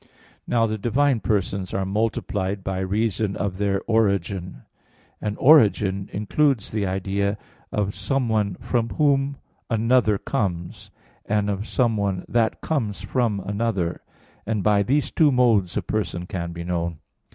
Now 0.47 0.65
the 0.65 0.79
divine 0.79 1.19
persons 1.19 1.75
are 1.75 1.85
multiplied 1.85 2.63
by 2.63 2.79
reason 2.79 3.35
of 3.35 3.59
their 3.59 3.83
origin: 3.85 4.63
and 5.21 5.37
origin 5.39 6.09
includes 6.11 6.71
the 6.71 6.87
idea 6.87 7.37
of 7.71 7.93
someone 7.95 8.55
from 8.55 8.89
whom 8.89 9.37
another 9.69 10.17
comes, 10.17 10.89
and 11.25 11.51
of 11.51 11.67
someone 11.67 12.25
that 12.27 12.61
comes 12.61 13.01
from 13.01 13.41
another, 13.41 14.01
and 14.43 14.63
by 14.63 14.81
these 14.81 15.11
two 15.11 15.31
modes 15.31 15.77
a 15.77 15.83
person 15.83 16.25
can 16.25 16.51
be 16.51 16.63
known. 16.63 16.97